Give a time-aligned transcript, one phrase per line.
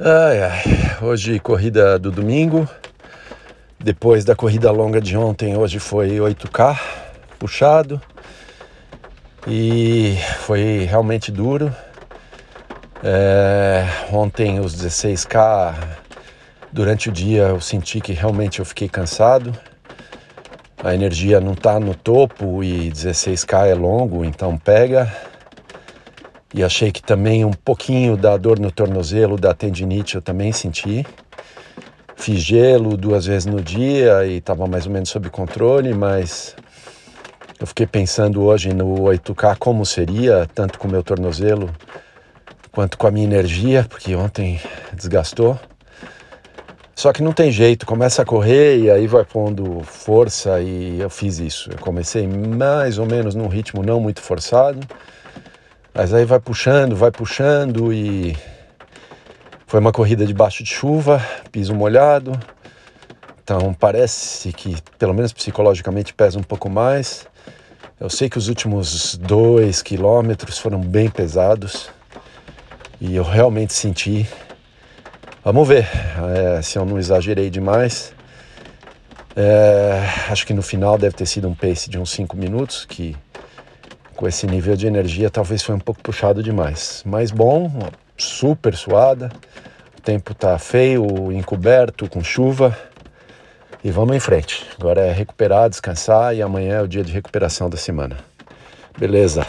[0.00, 0.62] Ai, ai.
[1.00, 2.68] Hoje, corrida do domingo.
[3.78, 6.76] Depois da corrida longa de ontem, hoje foi 8K
[7.38, 8.02] puxado.
[9.46, 11.72] E foi realmente duro.
[13.04, 15.76] É, ontem, os 16K,
[16.72, 19.56] durante o dia, eu senti que realmente eu fiquei cansado.
[20.82, 25.08] A energia não está no topo e 16K é longo, então pega
[26.54, 31.04] e achei que também um pouquinho da dor no tornozelo, da tendinite eu também senti.
[32.14, 36.54] Fiz gelo duas vezes no dia e estava mais ou menos sob controle, mas
[37.60, 41.68] eu fiquei pensando hoje no 8K como seria, tanto com o meu tornozelo
[42.70, 44.60] quanto com a minha energia, porque ontem
[44.92, 45.58] desgastou.
[46.94, 51.10] Só que não tem jeito, começa a correr e aí vai pondo força e eu
[51.10, 51.68] fiz isso.
[51.72, 54.78] Eu comecei mais ou menos num ritmo não muito forçado
[55.94, 58.36] mas aí vai puxando, vai puxando e
[59.66, 62.38] foi uma corrida debaixo de chuva, piso molhado.
[63.42, 67.26] Então parece que, pelo menos psicologicamente, pesa um pouco mais.
[68.00, 71.88] Eu sei que os últimos dois quilômetros foram bem pesados
[73.00, 74.28] e eu realmente senti.
[75.44, 75.86] Vamos ver
[76.34, 78.12] é, se eu não exagerei demais.
[79.36, 83.16] É, acho que no final deve ter sido um pace de uns 5 minutos, que
[84.14, 87.02] com esse nível de energia talvez foi um pouco puxado demais.
[87.04, 87.70] Mas bom,
[88.16, 89.30] super suada.
[89.98, 92.76] O tempo tá feio, encoberto, com chuva.
[93.82, 94.66] E vamos em frente.
[94.78, 98.16] Agora é recuperar, descansar e amanhã é o dia de recuperação da semana.
[98.98, 99.46] Beleza.